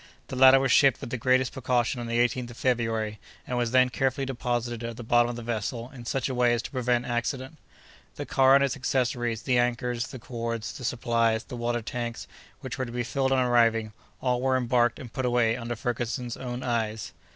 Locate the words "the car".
8.15-8.55